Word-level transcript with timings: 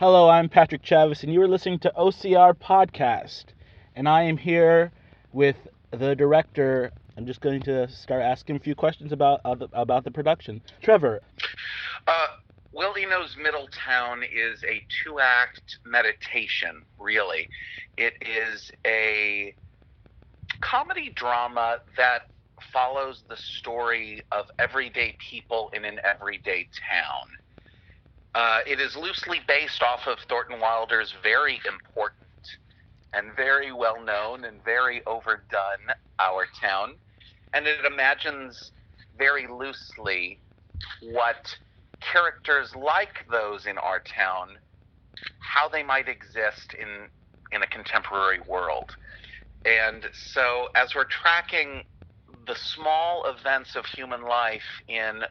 Hello, 0.00 0.28
I'm 0.28 0.48
Patrick 0.48 0.84
Chavis, 0.84 1.24
and 1.24 1.32
you 1.32 1.42
are 1.42 1.48
listening 1.48 1.80
to 1.80 1.92
OCR 1.98 2.54
Podcast. 2.54 3.46
And 3.96 4.08
I 4.08 4.22
am 4.22 4.36
here 4.36 4.92
with 5.32 5.56
the 5.90 6.14
director. 6.14 6.92
I'm 7.16 7.26
just 7.26 7.40
going 7.40 7.62
to 7.62 7.88
start 7.88 8.22
asking 8.22 8.54
a 8.54 8.60
few 8.60 8.76
questions 8.76 9.10
about 9.10 9.40
about 9.44 10.04
the 10.04 10.12
production. 10.12 10.62
Trevor. 10.80 11.20
Uh, 12.06 12.26
Will 12.72 12.96
Eno's 12.96 13.36
Middletown 13.36 14.22
is 14.22 14.62
a 14.62 14.86
two 15.02 15.18
act 15.18 15.78
meditation, 15.84 16.84
really. 17.00 17.48
It 17.96 18.14
is 18.20 18.70
a 18.86 19.52
comedy 20.60 21.10
drama 21.10 21.80
that 21.96 22.30
follows 22.72 23.24
the 23.28 23.36
story 23.36 24.22
of 24.30 24.46
everyday 24.60 25.16
people 25.18 25.72
in 25.72 25.84
an 25.84 25.98
everyday 26.04 26.68
town. 26.88 27.36
Uh, 28.38 28.60
it 28.68 28.80
is 28.80 28.94
loosely 28.94 29.40
based 29.48 29.82
off 29.82 30.06
of 30.06 30.16
Thornton 30.28 30.60
Wilder's 30.60 31.12
very 31.24 31.60
important 31.66 32.22
and 33.12 33.34
very 33.34 33.72
well 33.72 34.00
known 34.00 34.44
and 34.44 34.64
very 34.64 35.04
overdone 35.06 35.90
Our 36.20 36.46
Town. 36.60 36.94
And 37.52 37.66
it 37.66 37.84
imagines 37.84 38.70
very 39.18 39.48
loosely 39.48 40.38
what 41.02 41.52
characters 42.00 42.72
like 42.76 43.26
those 43.28 43.66
in 43.66 43.76
our 43.76 43.98
town, 43.98 44.50
how 45.40 45.68
they 45.68 45.82
might 45.82 46.08
exist 46.08 46.76
in, 46.80 47.08
in 47.50 47.64
a 47.64 47.66
contemporary 47.66 48.38
world. 48.46 48.94
And 49.64 50.06
so, 50.12 50.68
as 50.76 50.94
we're 50.94 51.06
tracking 51.06 51.82
the 52.46 52.54
small 52.54 53.24
events 53.36 53.74
of 53.74 53.84
human 53.84 54.22
life 54.22 54.62
in 54.86 55.22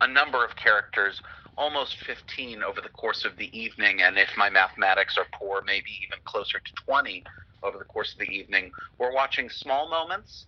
a 0.00 0.06
number 0.06 0.44
of 0.44 0.54
characters, 0.54 1.20
almost 1.60 1.96
15 2.06 2.62
over 2.62 2.80
the 2.80 2.88
course 2.88 3.26
of 3.26 3.36
the 3.36 3.56
evening, 3.56 4.00
and 4.00 4.16
if 4.16 4.30
my 4.34 4.48
mathematics 4.48 5.18
are 5.18 5.26
poor, 5.38 5.62
maybe 5.66 5.90
even 6.02 6.18
closer 6.24 6.58
to 6.58 6.72
20 6.86 7.22
over 7.62 7.76
the 7.76 7.84
course 7.84 8.14
of 8.14 8.18
the 8.18 8.34
evening, 8.34 8.72
we're 8.98 9.12
watching 9.12 9.50
small 9.50 9.88
moments 9.90 10.46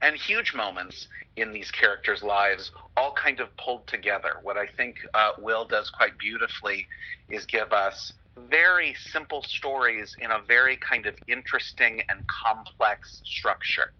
and 0.00 0.16
huge 0.16 0.54
moments 0.54 1.06
in 1.36 1.52
these 1.52 1.70
characters' 1.70 2.22
lives, 2.22 2.72
all 2.96 3.12
kind 3.12 3.40
of 3.40 3.54
pulled 3.58 3.86
together. 3.86 4.36
What 4.42 4.56
I 4.56 4.66
think 4.66 4.96
uh, 5.12 5.32
Will 5.38 5.66
does 5.66 5.90
quite 5.90 6.18
beautifully 6.18 6.86
is 7.28 7.44
give 7.44 7.70
us 7.74 8.14
very 8.48 8.96
simple 9.12 9.42
stories 9.42 10.16
in 10.18 10.30
a 10.30 10.40
very 10.48 10.78
kind 10.78 11.04
of 11.04 11.14
interesting 11.28 12.00
and 12.08 12.20
complex 12.42 13.20
structure. 13.24 13.92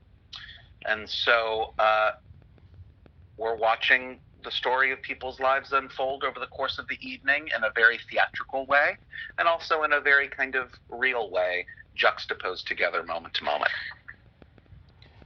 And 0.86 1.08
so 1.08 1.74
uh, 1.78 2.10
we're 3.36 3.56
watching 3.56 4.20
the 4.44 4.50
story 4.50 4.92
of 4.92 5.00
people's 5.02 5.40
lives 5.40 5.72
unfold 5.72 6.24
over 6.24 6.38
the 6.38 6.46
course 6.46 6.78
of 6.78 6.86
the 6.88 6.98
evening 7.00 7.48
in 7.56 7.64
a 7.64 7.70
very 7.74 7.98
theatrical 8.10 8.66
way 8.66 8.96
and 9.38 9.48
also 9.48 9.82
in 9.82 9.92
a 9.92 10.00
very 10.00 10.28
kind 10.28 10.54
of 10.54 10.68
real 10.88 11.30
way, 11.30 11.66
juxtaposed 11.94 12.66
together 12.66 13.02
moment 13.02 13.34
to 13.34 13.44
moment. 13.44 13.70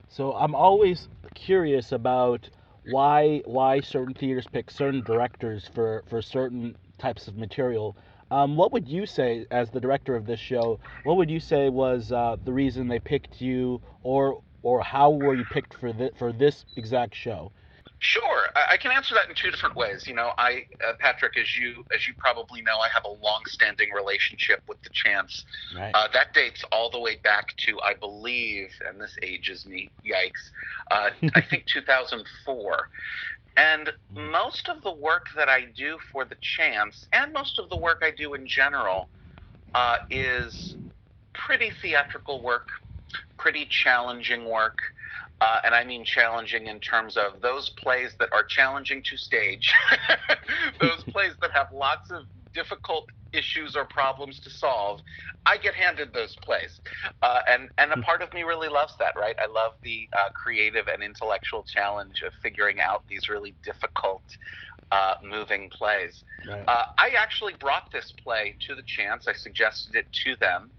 So 0.08 0.32
I'm 0.34 0.54
always 0.54 1.08
curious 1.34 1.92
about 1.92 2.48
why 2.90 3.42
why 3.44 3.80
certain 3.80 4.14
theaters 4.14 4.46
pick 4.50 4.70
certain 4.70 5.02
directors 5.02 5.68
for, 5.74 6.04
for 6.08 6.22
certain 6.22 6.76
types 6.98 7.28
of 7.28 7.36
material. 7.36 7.96
Um, 8.30 8.56
what 8.56 8.72
would 8.72 8.88
you 8.88 9.06
say, 9.06 9.46
as 9.50 9.70
the 9.70 9.80
director 9.80 10.14
of 10.14 10.26
this 10.26 10.40
show, 10.40 10.80
what 11.04 11.16
would 11.16 11.30
you 11.30 11.40
say 11.40 11.68
was 11.68 12.12
uh, 12.12 12.36
the 12.44 12.52
reason 12.52 12.88
they 12.88 12.98
picked 12.98 13.40
you, 13.40 13.80
or 14.02 14.42
or 14.62 14.82
how 14.82 15.10
were 15.10 15.34
you 15.34 15.44
picked 15.50 15.74
for 15.74 15.92
this 15.92 16.10
for 16.18 16.32
this 16.32 16.64
exact 16.76 17.14
show? 17.14 17.52
Sure, 18.00 18.44
I 18.54 18.76
can 18.76 18.92
answer 18.92 19.14
that 19.16 19.28
in 19.28 19.34
two 19.34 19.50
different 19.50 19.74
ways. 19.74 20.06
You 20.06 20.14
know, 20.14 20.30
I, 20.38 20.66
uh, 20.86 20.92
Patrick, 21.00 21.36
as 21.36 21.56
you 21.56 21.84
as 21.92 22.06
you 22.06 22.14
probably 22.16 22.62
know, 22.62 22.78
I 22.78 22.88
have 22.94 23.04
a 23.04 23.10
long-standing 23.10 23.88
relationship 23.92 24.62
with 24.68 24.80
the 24.82 24.90
Chance. 24.90 25.44
Right. 25.76 25.90
Uh, 25.92 26.06
that 26.12 26.32
dates 26.32 26.64
all 26.70 26.90
the 26.90 27.00
way 27.00 27.16
back 27.16 27.56
to, 27.66 27.80
I 27.80 27.94
believe, 27.94 28.70
and 28.86 29.00
this 29.00 29.16
ages 29.22 29.66
me. 29.66 29.90
Yikes! 30.06 30.50
Uh, 30.92 31.10
I 31.34 31.40
think 31.40 31.66
2004. 31.66 32.88
And 33.56 33.92
hmm. 34.14 34.30
most 34.30 34.68
of 34.68 34.82
the 34.82 34.92
work 34.92 35.26
that 35.34 35.48
I 35.48 35.64
do 35.64 35.98
for 36.12 36.24
the 36.24 36.36
Chance, 36.40 37.08
and 37.12 37.32
most 37.32 37.58
of 37.58 37.68
the 37.68 37.76
work 37.76 38.02
I 38.04 38.12
do 38.12 38.34
in 38.34 38.46
general, 38.46 39.08
uh, 39.74 39.98
is 40.08 40.76
pretty 41.34 41.72
theatrical 41.82 42.42
work, 42.42 42.68
pretty 43.38 43.66
challenging 43.66 44.44
work. 44.44 44.78
Uh, 45.40 45.60
and 45.64 45.74
I 45.74 45.84
mean 45.84 46.04
challenging 46.04 46.66
in 46.66 46.80
terms 46.80 47.16
of 47.16 47.40
those 47.40 47.70
plays 47.70 48.14
that 48.18 48.32
are 48.32 48.44
challenging 48.44 49.02
to 49.04 49.16
stage, 49.16 49.72
those 50.80 51.04
plays 51.08 51.32
that 51.40 51.52
have 51.52 51.72
lots 51.72 52.10
of 52.10 52.24
difficult 52.52 53.08
issues 53.32 53.76
or 53.76 53.84
problems 53.84 54.40
to 54.40 54.50
solve. 54.50 55.00
I 55.46 55.56
get 55.56 55.74
handed 55.74 56.12
those 56.12 56.34
plays, 56.42 56.80
uh, 57.22 57.40
and 57.48 57.70
and 57.78 57.92
a 57.92 57.94
hmm. 57.94 58.02
part 58.02 58.22
of 58.22 58.32
me 58.32 58.42
really 58.42 58.68
loves 58.68 58.94
that. 58.98 59.16
Right, 59.16 59.36
I 59.38 59.46
love 59.46 59.74
the 59.82 60.08
uh, 60.12 60.30
creative 60.30 60.88
and 60.88 61.02
intellectual 61.02 61.62
challenge 61.62 62.22
of 62.26 62.32
figuring 62.42 62.80
out 62.80 63.04
these 63.08 63.28
really 63.28 63.54
difficult. 63.62 64.22
Uh, 64.90 65.16
moving 65.22 65.68
plays. 65.68 66.24
Right. 66.48 66.64
Uh, 66.66 66.86
I 66.96 67.10
actually 67.10 67.52
brought 67.60 67.92
this 67.92 68.10
play 68.24 68.56
to 68.66 68.74
the 68.74 68.82
chance. 68.86 69.28
I 69.28 69.34
suggested 69.34 69.94
it 69.94 70.06
to 70.24 70.34
them 70.36 70.70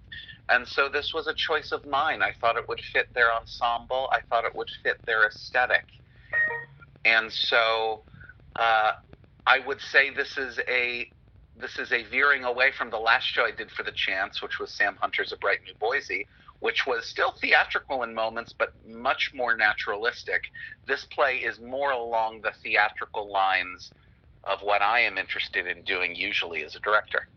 and 0.50 0.68
so 0.68 0.90
this 0.90 1.14
was 1.14 1.28
a 1.28 1.34
choice 1.34 1.72
of 1.72 1.86
mine. 1.86 2.22
I 2.22 2.32
thought 2.42 2.58
it 2.58 2.68
would 2.68 2.82
fit 2.92 3.14
their 3.14 3.32
ensemble. 3.34 4.10
I 4.12 4.20
thought 4.30 4.46
it 4.46 4.56
would 4.56 4.70
fit 4.84 4.98
their 5.06 5.28
aesthetic. 5.28 5.86
And 7.06 7.32
so 7.32 8.02
uh, 8.56 8.94
I 9.46 9.60
would 9.60 9.80
say 9.80 10.10
this 10.10 10.38
is 10.38 10.60
a 10.68 11.12
this 11.56 11.78
is 11.78 11.92
a 11.92 12.04
veering 12.04 12.46
away 12.46 12.72
from 12.72 12.90
the 12.90 12.98
last 12.98 13.26
show 13.26 13.44
I 13.44 13.52
did 13.52 13.70
for 13.70 13.84
the 13.84 13.92
Chance, 13.92 14.42
which 14.42 14.60
was 14.60 14.72
Sam 14.72 14.96
Hunter's 15.02 15.34
A 15.34 15.38
Bright 15.38 15.60
New 15.66 15.74
Boise, 15.78 16.26
which 16.62 16.88
was 16.88 17.06
still 17.06 17.34
theatrical 17.42 18.04
in 18.04 18.14
moments, 18.14 18.56
but 18.58 18.74
much 18.88 19.32
more 19.34 19.58
naturalistic. 19.58 20.44
This 20.88 21.06
play 21.06 21.38
is 21.38 21.60
more 21.60 21.92
along 21.92 22.42
the 22.42 22.54
theatrical 22.64 23.30
lines 23.30 23.92
of 24.46 24.60
what 24.62 24.82
I 24.82 25.02
am 25.02 25.18
interested 25.18 25.68
in 25.68 25.84
doing 25.84 26.16
usually 26.16 26.64
as 26.64 26.76
a 26.76 26.80
director. 26.80 27.28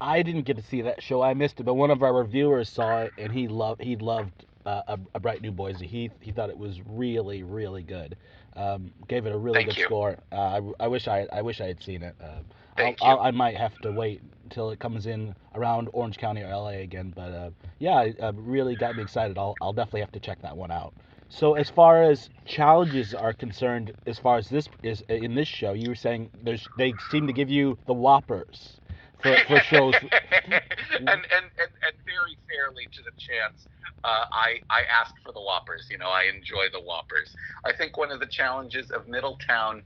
I 0.00 0.22
didn't 0.22 0.42
get 0.42 0.56
to 0.56 0.62
see 0.62 0.82
that 0.82 1.02
show. 1.02 1.22
I 1.22 1.34
missed 1.34 1.60
it, 1.60 1.64
but 1.64 1.74
one 1.74 1.90
of 1.90 2.02
our 2.02 2.14
reviewers 2.14 2.68
saw 2.68 3.02
it 3.02 3.12
and 3.18 3.32
he 3.32 3.48
loved 3.48 3.82
he 3.82 3.96
loved 3.96 4.46
uh, 4.66 4.82
a, 4.88 4.98
a, 5.14 5.20
Bright 5.20 5.42
New 5.42 5.52
Boise. 5.52 5.86
He 5.86 6.10
he 6.20 6.32
thought 6.32 6.50
it 6.50 6.58
was 6.58 6.80
really 6.86 7.42
really 7.42 7.82
good. 7.82 8.16
Um, 8.56 8.92
gave 9.08 9.26
it 9.26 9.32
a 9.32 9.38
really 9.38 9.58
Thank 9.58 9.68
good 9.70 9.78
you. 9.78 9.84
score. 9.84 10.16
Uh, 10.32 10.60
I, 10.80 10.84
I 10.84 10.88
wish 10.88 11.08
I 11.08 11.26
I 11.32 11.42
wish 11.42 11.60
I 11.60 11.66
had 11.66 11.82
seen 11.82 12.02
it. 12.02 12.14
Uh, 12.20 12.40
Thank 12.76 12.98
I'll, 13.02 13.18
I'll, 13.18 13.26
i 13.26 13.30
might 13.30 13.56
have 13.56 13.78
to 13.80 13.92
wait 13.92 14.20
until 14.44 14.70
it 14.70 14.78
comes 14.78 15.06
in 15.06 15.34
around 15.54 15.88
Orange 15.92 16.18
County 16.18 16.42
or 16.42 16.48
LA 16.48 16.80
again. 16.80 17.12
But 17.14 17.32
uh, 17.32 17.50
yeah, 17.78 18.02
it 18.02 18.20
uh, 18.20 18.32
really 18.34 18.76
got 18.76 18.96
me 18.96 19.02
excited. 19.02 19.38
I'll 19.38 19.56
I'll 19.60 19.72
definitely 19.72 20.00
have 20.00 20.12
to 20.12 20.20
check 20.20 20.40
that 20.42 20.56
one 20.56 20.70
out. 20.70 20.94
So 21.28 21.54
as 21.54 21.68
far 21.70 22.02
as 22.02 22.30
challenges 22.44 23.14
are 23.14 23.32
concerned, 23.32 23.92
as 24.06 24.18
far 24.18 24.38
as 24.38 24.48
this 24.48 24.68
is 24.82 25.02
in 25.08 25.34
this 25.34 25.48
show, 25.48 25.72
you 25.72 25.88
were 25.88 25.94
saying 25.94 26.30
there's 26.42 26.68
they 26.76 26.94
seem 27.10 27.26
to 27.26 27.32
give 27.32 27.50
you 27.50 27.78
the 27.86 27.94
whoppers 27.94 28.80
for, 29.24 29.36
for 29.48 29.60
shows. 29.60 29.94
and, 30.02 30.52
and, 30.52 31.22
and, 31.32 31.70
and 31.80 31.96
very 32.04 32.36
fairly 32.48 32.88
to 32.92 33.02
the 33.02 33.12
chance, 33.16 33.66
uh, 34.04 34.24
I, 34.32 34.60
I 34.70 34.82
asked 35.00 35.14
for 35.24 35.32
the 35.32 35.40
Whoppers. 35.40 35.86
You 35.90 35.98
know, 35.98 36.10
I 36.10 36.24
enjoy 36.24 36.66
the 36.72 36.80
Whoppers. 36.80 37.34
I 37.64 37.72
think 37.72 37.96
one 37.96 38.10
of 38.10 38.20
the 38.20 38.26
challenges 38.26 38.90
of 38.90 39.08
Middletown 39.08 39.82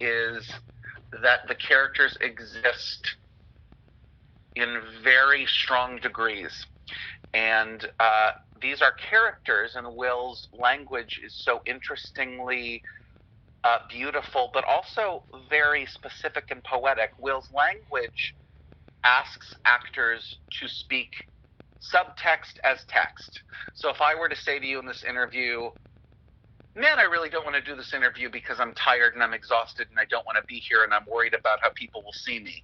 is 0.00 0.50
that 1.22 1.40
the 1.46 1.54
characters 1.54 2.18
exist 2.20 3.16
in 4.56 4.80
very 5.04 5.46
strong 5.46 5.98
degrees. 6.00 6.66
And 7.32 7.86
uh, 8.00 8.30
these 8.60 8.82
are 8.82 8.92
characters, 9.08 9.76
and 9.76 9.94
Will's 9.94 10.48
language 10.52 11.20
is 11.24 11.32
so 11.44 11.60
interestingly 11.64 12.82
uh, 13.62 13.78
beautiful, 13.88 14.50
but 14.52 14.64
also 14.64 15.22
very 15.48 15.86
specific 15.86 16.44
and 16.50 16.64
poetic. 16.64 17.10
Will's 17.18 17.48
language 17.54 18.34
asks 19.04 19.54
actors 19.64 20.38
to 20.60 20.68
speak 20.68 21.10
subtext 21.80 22.58
as 22.64 22.84
text. 22.88 23.42
So 23.74 23.88
if 23.88 24.00
I 24.00 24.14
were 24.14 24.28
to 24.28 24.36
say 24.36 24.58
to 24.58 24.66
you 24.66 24.78
in 24.78 24.86
this 24.86 25.04
interview, 25.04 25.70
man, 26.74 26.98
I 26.98 27.02
really 27.02 27.30
don't 27.30 27.44
want 27.44 27.56
to 27.56 27.62
do 27.62 27.76
this 27.76 27.94
interview 27.94 28.30
because 28.30 28.60
I'm 28.60 28.74
tired 28.74 29.14
and 29.14 29.22
I'm 29.22 29.34
exhausted 29.34 29.88
and 29.90 29.98
I 29.98 30.04
don't 30.04 30.26
want 30.26 30.36
to 30.36 30.44
be 30.44 30.56
here 30.56 30.84
and 30.84 30.92
I'm 30.92 31.06
worried 31.10 31.34
about 31.34 31.58
how 31.62 31.70
people 31.74 32.02
will 32.02 32.12
see 32.12 32.38
me. 32.38 32.62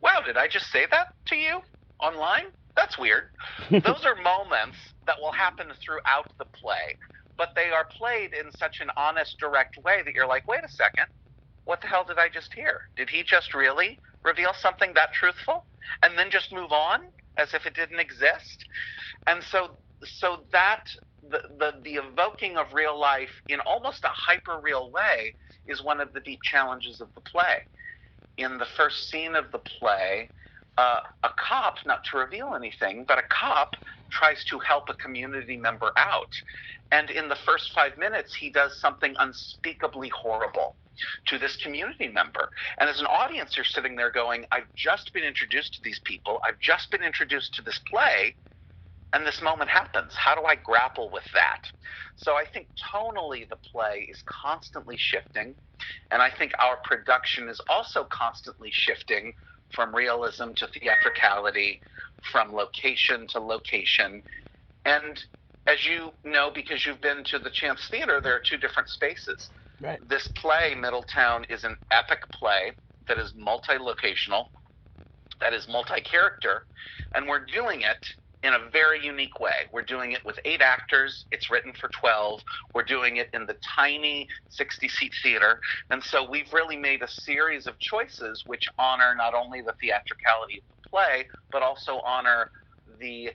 Wow, 0.00 0.20
did 0.24 0.36
I 0.36 0.48
just 0.48 0.70
say 0.70 0.86
that 0.90 1.08
to 1.26 1.36
you 1.36 1.60
online? 2.00 2.46
That's 2.76 2.98
weird. 2.98 3.30
Those 3.70 4.04
are 4.04 4.14
moments 4.16 4.76
that 5.06 5.16
will 5.20 5.32
happen 5.32 5.68
throughout 5.82 6.30
the 6.38 6.44
play, 6.44 6.96
but 7.38 7.50
they 7.54 7.70
are 7.70 7.86
played 7.96 8.32
in 8.34 8.52
such 8.52 8.80
an 8.80 8.90
honest, 8.96 9.38
direct 9.38 9.78
way 9.84 10.02
that 10.04 10.14
you're 10.14 10.26
like, 10.26 10.46
wait 10.46 10.64
a 10.64 10.68
second, 10.68 11.06
what 11.64 11.80
the 11.80 11.86
hell 11.86 12.04
did 12.04 12.18
I 12.18 12.28
just 12.28 12.52
hear? 12.52 12.82
Did 12.96 13.08
he 13.08 13.22
just 13.22 13.54
really 13.54 13.98
reveal 14.26 14.52
something 14.60 14.92
that 14.94 15.12
truthful? 15.12 15.64
and 16.02 16.18
then 16.18 16.30
just 16.30 16.52
move 16.52 16.72
on 16.72 17.00
as 17.36 17.54
if 17.54 17.66
it 17.66 17.74
didn't 17.74 18.00
exist. 18.00 18.64
And 19.26 19.42
so, 19.42 19.70
so 20.04 20.38
that 20.52 20.84
the, 21.28 21.40
the, 21.58 21.72
the 21.82 21.94
evoking 21.96 22.56
of 22.56 22.66
real 22.72 22.98
life 22.98 23.30
in 23.48 23.60
almost 23.60 24.04
a 24.04 24.08
hyper 24.08 24.58
real 24.62 24.90
way 24.90 25.34
is 25.66 25.82
one 25.82 26.00
of 26.00 26.12
the 26.12 26.20
deep 26.20 26.40
challenges 26.42 27.00
of 27.00 27.08
the 27.14 27.20
play. 27.20 27.58
In 28.38 28.58
the 28.58 28.66
first 28.76 29.10
scene 29.10 29.34
of 29.34 29.50
the 29.52 29.58
play, 29.58 30.30
uh, 30.78 31.00
a 31.22 31.30
cop, 31.38 31.76
not 31.86 32.04
to 32.10 32.18
reveal 32.18 32.54
anything, 32.54 33.04
but 33.08 33.18
a 33.18 33.22
cop 33.30 33.70
tries 34.10 34.44
to 34.44 34.58
help 34.58 34.84
a 34.88 34.94
community 34.94 35.56
member 35.56 35.90
out. 35.96 36.32
And 36.92 37.10
in 37.10 37.28
the 37.28 37.36
first 37.46 37.72
five 37.74 37.98
minutes, 37.98 38.34
he 38.34 38.50
does 38.50 38.78
something 38.78 39.14
unspeakably 39.18 40.10
horrible 40.10 40.76
to 41.26 41.38
this 41.38 41.56
community 41.56 42.08
member. 42.08 42.48
And 42.78 42.88
as 42.88 43.00
an 43.00 43.06
audience, 43.06 43.56
you're 43.56 43.64
sitting 43.64 43.96
there 43.96 44.10
going, 44.10 44.44
I've 44.52 44.72
just 44.74 45.12
been 45.12 45.24
introduced 45.24 45.74
to 45.74 45.80
these 45.82 46.00
people, 46.04 46.40
I've 46.46 46.58
just 46.60 46.90
been 46.90 47.02
introduced 47.02 47.54
to 47.54 47.62
this 47.62 47.80
play, 47.90 48.34
and 49.12 49.26
this 49.26 49.40
moment 49.40 49.70
happens. 49.70 50.12
How 50.14 50.34
do 50.34 50.42
I 50.42 50.56
grapple 50.56 51.10
with 51.10 51.24
that? 51.32 51.62
So 52.16 52.34
I 52.34 52.44
think 52.44 52.68
tonally, 52.92 53.48
the 53.48 53.56
play 53.56 54.08
is 54.10 54.22
constantly 54.26 54.96
shifting. 54.98 55.54
And 56.10 56.20
I 56.20 56.30
think 56.30 56.52
our 56.58 56.76
production 56.84 57.48
is 57.48 57.60
also 57.68 58.04
constantly 58.10 58.70
shifting 58.72 59.32
from 59.74 59.94
realism 59.94 60.52
to 60.56 60.66
theatricality, 60.66 61.80
from 62.32 62.52
location 62.52 63.26
to 63.28 63.40
location. 63.40 64.22
And 64.84 65.22
as 65.66 65.84
you 65.86 66.10
know, 66.24 66.50
because 66.54 66.86
you've 66.86 67.00
been 67.00 67.24
to 67.24 67.38
the 67.38 67.50
Chance 67.50 67.88
Theater, 67.90 68.20
there 68.20 68.34
are 68.34 68.42
two 68.44 68.56
different 68.56 68.88
spaces. 68.88 69.50
Right. 69.80 69.98
This 70.08 70.28
play, 70.28 70.74
Middletown, 70.74 71.44
is 71.48 71.64
an 71.64 71.76
epic 71.90 72.20
play 72.32 72.72
that 73.08 73.18
is 73.18 73.34
multi 73.36 73.74
locational, 73.74 74.46
that 75.40 75.52
is 75.52 75.68
multi 75.68 76.00
character, 76.00 76.66
and 77.14 77.28
we're 77.28 77.44
doing 77.44 77.82
it 77.82 77.98
in 78.42 78.54
a 78.54 78.70
very 78.70 79.04
unique 79.04 79.40
way. 79.40 79.66
We're 79.72 79.82
doing 79.82 80.12
it 80.12 80.24
with 80.24 80.38
eight 80.44 80.60
actors. 80.60 81.26
It's 81.32 81.50
written 81.50 81.72
for 81.80 81.90
12. 81.98 82.40
We're 82.74 82.84
doing 82.84 83.16
it 83.16 83.28
in 83.32 83.46
the 83.46 83.56
tiny 83.76 84.28
60 84.50 84.88
seat 84.88 85.12
theater. 85.22 85.58
And 85.90 86.02
so 86.02 86.28
we've 86.28 86.52
really 86.52 86.76
made 86.76 87.02
a 87.02 87.08
series 87.08 87.66
of 87.66 87.78
choices 87.78 88.44
which 88.46 88.68
honor 88.78 89.14
not 89.16 89.34
only 89.34 89.62
the 89.62 89.74
theatricality 89.80 90.58
of 90.58 90.64
the 90.84 90.90
play, 90.90 91.26
but 91.50 91.62
also 91.62 92.00
honor 92.06 92.50
the 93.00 93.30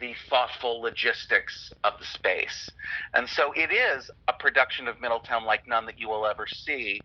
the 0.00 0.14
thoughtful 0.28 0.80
logistics 0.80 1.72
of 1.84 1.92
the 1.98 2.04
space. 2.06 2.70
And 3.14 3.28
so 3.28 3.52
it 3.52 3.70
is 3.70 4.10
a 4.28 4.32
production 4.32 4.88
of 4.88 5.00
Middletown 5.00 5.44
like 5.44 5.66
none 5.68 5.86
that 5.86 5.98
you 5.98 6.08
will 6.08 6.26
ever 6.26 6.46
see, 6.46 7.00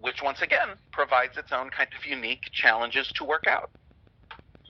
which 0.00 0.22
once 0.22 0.42
again 0.42 0.68
provides 0.92 1.36
its 1.36 1.52
own 1.52 1.70
kind 1.70 1.88
of 1.96 2.04
unique 2.04 2.42
challenges 2.52 3.10
to 3.12 3.24
work 3.24 3.46
out. 3.46 3.70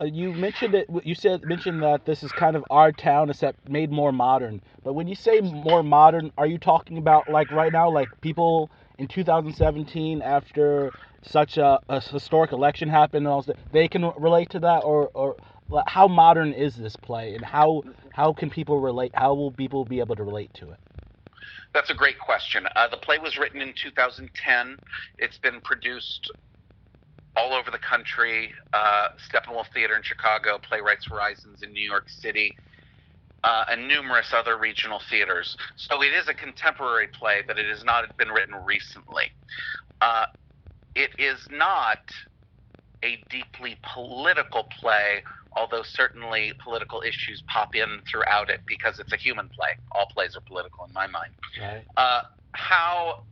Uh, 0.01 0.07
you 0.07 0.33
mentioned 0.33 0.75
it. 0.75 0.87
You 1.05 1.15
said 1.15 1.45
mentioned 1.45 1.83
that 1.83 2.07
this 2.07 2.23
is 2.23 2.33
kind 2.33 2.57
of 2.57 2.65
our 2.71 2.93
town, 2.93 3.31
except 3.31 3.69
made 3.69 3.91
more 3.91 4.11
modern. 4.11 4.61
But 4.85 4.95
when 4.95 5.07
you 5.07 5.15
say 5.15 5.41
more 5.41 5.83
modern, 5.83 6.33
are 6.39 6.47
you 6.47 6.59
talking 6.59 6.99
about 6.99 7.31
like 7.31 7.51
right 7.51 7.73
now, 7.73 7.91
like 7.91 8.09
people 8.21 8.71
in 8.99 9.07
2017 9.07 10.23
after 10.23 10.93
such 11.23 11.57
a, 11.57 11.79
a 11.89 12.01
historic 12.01 12.53
election 12.53 12.89
happened, 12.89 13.27
and 13.27 13.33
all 13.33 13.45
they 13.73 13.87
can 13.87 14.11
relate 14.19 14.51
to 14.51 14.61
that, 14.61 14.79
or 14.79 15.11
or 15.15 15.37
how 15.87 16.09
modern 16.09 16.53
is 16.53 16.77
this 16.77 16.97
play, 16.97 17.35
and 17.35 17.45
how 17.45 17.83
how 18.13 18.33
can 18.33 18.51
people 18.51 18.81
relate? 18.81 19.13
How 19.15 19.35
will 19.35 19.51
people 19.51 19.85
be 19.85 20.01
able 20.01 20.17
to 20.17 20.25
relate 20.25 20.53
to 20.55 20.71
it? 20.71 20.79
That's 21.75 21.91
a 21.91 21.95
great 21.95 22.19
question. 22.19 22.67
Uh, 22.77 22.89
the 22.89 22.99
play 22.99 23.19
was 23.19 23.39
written 23.39 23.63
in 23.63 23.73
2010. 23.75 24.77
It's 25.19 25.39
been 25.39 25.61
produced 25.63 26.31
all 27.35 27.55
over 27.55 27.71
the 27.71 27.79
country. 27.79 28.53
Uh, 28.73 29.09
Steppenwolf 29.31 29.73
Theater 29.73 29.97
in 29.97 30.03
Chicago, 30.03 30.59
Playwrights 30.59 31.07
Horizons 31.07 31.63
in 31.63 31.73
New 31.73 31.85
York 31.85 32.09
City, 32.09 32.57
uh, 33.45 33.65
and 33.71 33.89
numerous 33.89 34.33
other 34.35 34.59
regional 34.59 35.01
theaters. 35.09 35.57
So 35.77 36.03
it 36.03 36.13
is 36.13 36.29
a 36.29 36.35
contemporary 36.35 37.09
play, 37.09 37.43
but 37.47 37.59
it 37.59 37.69
has 37.69 37.85
not 37.85 38.17
been 38.17 38.29
written 38.29 38.55
recently. 38.65 39.33
Uh, 40.01 40.27
it 40.95 41.11
is 41.19 41.49
not 41.51 42.01
a 43.03 43.23
deeply 43.31 43.79
political 43.95 44.65
play, 44.65 45.23
although 45.57 45.83
certainly 45.83 46.53
political 46.63 47.03
issues 47.03 47.43
pop 47.47 47.75
in 47.75 48.01
throughout 48.11 48.51
it 48.51 48.61
because 48.67 48.99
it's 48.99 49.13
a 49.13 49.17
human 49.17 49.49
play. 49.49 49.71
All 49.93 50.07
plays 50.07 50.37
are 50.37 50.41
political 50.41 50.85
in 50.85 50.93
my 50.93 51.07
mind. 51.07 51.33
Right. 51.61 51.85
Uh, 51.97 52.23
how 52.53 53.23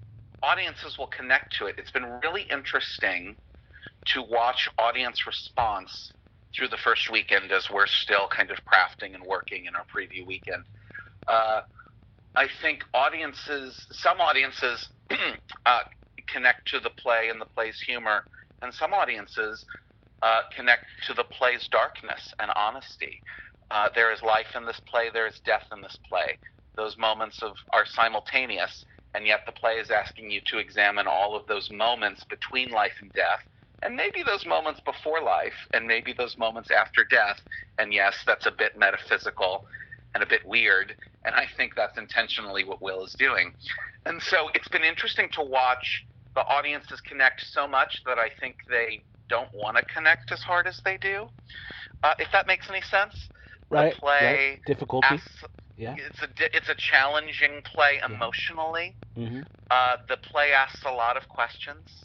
audiences 0.43 0.97
will 0.99 1.07
connect 1.07 1.57
to 1.59 1.67
it. 1.67 1.77
It's 1.79 1.91
been 1.91 2.21
really 2.23 2.43
interesting 2.51 3.37
to 4.07 4.23
watch 4.23 4.69
audience 4.79 5.27
response 5.27 6.13
through 6.57 6.69
the 6.69 6.79
first 6.79 7.11
weekend 7.13 7.53
as 7.53 7.69
we're 7.71 7.87
still 7.87 8.29
kind 8.29 8.51
of 8.51 8.59
crafting 8.65 9.15
and 9.15 9.23
working 9.23 9.67
in 9.67 9.75
our 9.77 9.85
preview 9.85 10.27
weekend. 10.27 10.65
Uh, 11.29 11.63
I 12.35 12.47
think 12.63 12.85
audiences, 12.95 13.87
some 13.91 14.21
audiences, 14.21 14.89
uh, 15.67 15.81
connect 16.27 16.69
to 16.69 16.81
the 16.81 16.91
play 16.91 17.29
and 17.31 17.41
the 17.41 17.47
play's 17.47 17.81
humor, 17.81 18.25
and 18.63 18.73
some 18.73 18.93
audiences 18.93 19.65
uh, 20.23 20.41
connect 20.55 20.83
to 21.07 21.15
the 21.15 21.25
play's 21.25 21.69
darkness 21.69 22.35
and 22.39 22.51
honesty. 22.57 23.23
Uh, 23.71 23.89
there 23.95 24.13
is 24.13 24.23
life 24.23 24.57
in 24.57 24.67
this 24.67 24.81
play, 24.91 25.09
there 25.13 25.27
is 25.27 25.41
death 25.45 25.65
in 25.73 25.81
this 25.81 25.99
play. 26.09 26.39
Those 26.77 26.99
moments 26.99 27.43
of 27.43 27.53
are 27.73 27.87
simultaneous, 27.87 28.85
and 29.15 29.27
yet 29.27 29.41
the 29.47 29.53
play 29.53 29.75
is 29.75 29.91
asking 29.91 30.31
you 30.31 30.41
to 30.47 30.59
examine 30.59 31.07
all 31.07 31.37
of 31.37 31.47
those 31.47 31.71
moments 31.71 32.25
between 32.25 32.71
life 32.71 32.95
and 33.01 33.13
death 33.13 33.41
and 33.83 33.97
maybe 33.97 34.23
those 34.23 34.45
moments 34.47 34.81
before 34.85 35.23
life 35.23 35.55
and 35.73 35.87
maybe 35.87 36.13
those 36.17 36.37
moments 36.37 36.71
after 36.71 37.05
death 37.05 37.41
and 37.79 37.93
yes 37.93 38.17
that's 38.27 38.47
a 38.47 38.51
bit 38.51 38.77
metaphysical 38.79 39.65
and 40.15 40.23
a 40.23 40.27
bit 40.27 40.47
weird 40.47 40.95
and 41.25 41.35
i 41.35 41.47
think 41.57 41.73
that's 41.75 41.99
intentionally 41.99 42.65
what 42.65 42.83
will 42.83 43.05
is 43.05 43.15
doing 43.15 43.53
and 44.07 44.21
so 44.23 44.49
it's 44.55 44.69
been 44.69 44.85
interesting 44.85 45.29
to 45.33 45.43
watch 45.43 46.05
the 46.35 46.43
audiences 46.43 47.01
connect 47.01 47.41
so 47.53 47.67
much 47.67 48.03
that 48.07 48.19
i 48.19 48.29
think 48.41 48.57
they 48.69 49.03
don't 49.31 49.53
want 49.55 49.77
to 49.77 49.83
connect 49.85 50.31
as 50.31 50.41
hard 50.41 50.67
as 50.67 50.81
they 50.85 50.99
do 50.99 51.27
uh, 52.03 52.15
if 52.19 52.29
that 52.33 52.47
makes 52.47 52.69
any 52.69 52.83
sense 52.83 53.29
right 53.71 53.95
the 53.95 54.01
play 54.01 54.51
right. 54.51 54.61
difficulty 54.67 55.07
asks, 55.09 55.45
yeah 55.79 55.97
it's 55.97 56.21
a 56.23 56.29
it's 56.57 56.69
a 56.69 56.75
challenging 56.75 57.63
play 57.65 58.01
emotionally 58.05 58.95
mm-hmm. 59.17 59.41
uh, 59.71 59.97
the 60.09 60.19
play 60.19 60.53
asks 60.53 60.85
a 60.85 60.93
lot 60.93 61.17
of 61.17 61.27
questions 61.29 62.05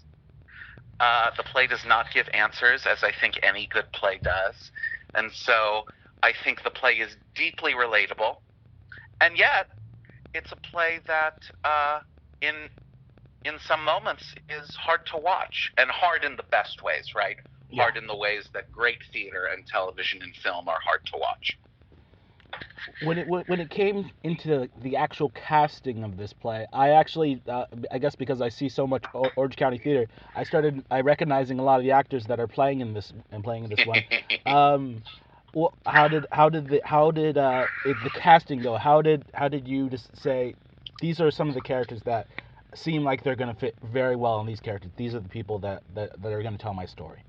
uh, 1.00 1.32
the 1.36 1.44
play 1.44 1.68
does 1.68 1.84
not 1.86 2.08
give 2.14 2.28
answers, 2.34 2.86
as 2.86 3.04
I 3.04 3.12
think 3.20 3.40
any 3.44 3.68
good 3.68 3.92
play 3.92 4.20
does. 4.22 4.72
And 5.14 5.32
so 5.32 5.86
I 6.24 6.32
think 6.44 6.64
the 6.64 6.70
play 6.70 6.94
is 6.94 7.16
deeply 7.36 7.74
relatable. 7.74 8.38
And 9.20 9.38
yet, 9.38 9.68
it's 10.34 10.52
a 10.52 10.56
play 10.56 11.00
that, 11.08 11.44
uh, 11.64 12.00
in 12.42 12.70
in 13.46 13.60
some 13.60 13.84
moments, 13.84 14.36
is 14.50 14.76
hard 14.76 15.06
to 15.08 15.18
watch, 15.18 15.72
and 15.78 15.90
hard 15.90 16.24
in 16.24 16.36
the 16.36 16.44
best 16.44 16.84
ways, 16.84 17.14
right? 17.16 17.38
Yeah. 17.70 17.84
Hard 17.84 17.98
in 17.98 18.08
the 18.08 18.16
ways 18.16 18.50
that 18.54 18.72
great 18.72 19.04
theater 19.12 19.46
and 19.46 19.66
television 19.66 20.22
and 20.22 20.36
film 20.36 20.68
are 20.68 20.80
hard 20.84 21.06
to 21.08 21.18
watch 21.18 21.58
when 23.04 23.18
it 23.18 23.28
when 23.28 23.60
it 23.60 23.70
came 23.70 24.10
into 24.24 24.70
the, 24.82 24.96
actual 24.96 25.30
casting 25.30 26.04
of 26.04 26.18
this 26.18 26.34
play, 26.34 26.66
I 26.72 26.92
actually 26.92 27.42
uh, 27.48 27.66
I 27.92 27.98
guess 27.98 28.16
because 28.16 28.42
I 28.42 28.50
see 28.50 28.70
so 28.70 28.88
much 28.88 29.04
Orange 29.36 29.56
County 29.56 29.78
theater, 29.78 30.08
I 30.36 30.44
started 30.44 30.84
I 30.90 31.02
recognizing 31.02 31.60
a 31.60 31.64
lot 31.64 31.80
of 31.80 31.84
the 31.84 31.92
actors 31.92 32.26
that 32.26 32.40
are 32.40 32.48
playing 32.48 32.82
in 32.82 32.94
this 32.94 33.12
and 33.32 33.44
playing 33.44 33.66
in 33.66 33.70
this 33.70 33.86
one. 33.86 34.02
um, 34.46 35.04
well, 35.54 35.74
how 35.86 36.08
did 36.08 36.26
how 36.32 36.50
did 36.50 36.68
the 36.68 36.82
how 36.84 37.12
did 37.12 37.38
uh, 37.38 37.66
the 37.84 38.10
casting 38.14 38.62
go? 38.62 38.78
How 38.78 39.02
did 39.02 39.26
how 39.34 39.48
did 39.48 39.68
you 39.68 39.90
just 39.90 40.16
say 40.18 40.56
these 41.02 41.20
are 41.20 41.32
some 41.32 41.50
of 41.50 41.56
the 41.56 41.62
characters 41.62 42.02
that 42.04 42.28
seem 42.78 43.04
like 43.04 43.24
they're 43.24 43.36
going 43.36 43.54
to 43.54 43.60
fit 43.60 43.76
very 43.92 44.16
well 44.16 44.40
in 44.40 44.48
these 44.48 44.60
characters? 44.60 44.92
These 44.98 45.16
are 45.16 45.20
the 45.20 45.30
people 45.30 45.60
that 45.60 45.84
that, 45.94 46.22
that 46.22 46.32
are 46.32 46.42
going 46.42 46.58
to 46.58 46.62
tell 46.62 46.74
my 46.74 46.86
story, 46.86 47.24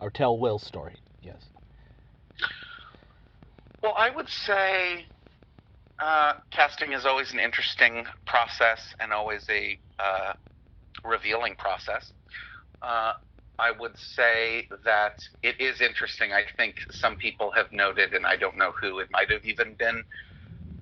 or 0.00 0.10
tell 0.10 0.38
Will's 0.38 0.64
story. 0.64 0.94
Yes. 1.22 1.42
Well, 3.82 3.94
I 3.96 4.10
would 4.10 4.28
say 4.28 5.06
uh, 5.98 6.34
casting 6.50 6.92
is 6.92 7.06
always 7.06 7.32
an 7.32 7.38
interesting 7.38 8.04
process 8.26 8.80
and 9.00 9.12
always 9.12 9.46
a 9.48 9.78
uh, 9.98 10.32
revealing 11.04 11.54
process. 11.56 12.12
Uh, 12.82 13.12
I 13.58 13.72
would 13.78 13.96
say 13.96 14.68
that 14.84 15.16
it 15.42 15.60
is 15.60 15.82
interesting. 15.82 16.32
I 16.32 16.44
think 16.56 16.76
some 16.90 17.16
people 17.16 17.50
have 17.50 17.70
noted, 17.72 18.14
and 18.14 18.24
I 18.26 18.36
don't 18.36 18.56
know 18.56 18.72
who, 18.80 19.00
it 19.00 19.08
might 19.10 19.30
have 19.30 19.44
even 19.44 19.74
been 19.74 20.02